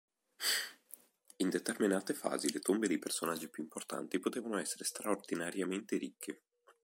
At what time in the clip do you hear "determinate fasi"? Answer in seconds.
1.51-2.51